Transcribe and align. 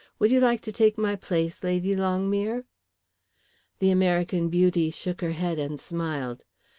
Would 0.17 0.31
you 0.31 0.39
like 0.39 0.61
to 0.61 0.71
take 0.71 0.97
my 0.97 1.15
place, 1.15 1.63
Lady 1.63 1.95
Longmere?" 1.95 2.63
The 3.77 3.91
American 3.91 4.49
beauty 4.49 4.89
shook 4.89 5.21
her 5.21 5.33
head 5.33 5.59
and 5.59 5.79
smiled. 5.79 6.43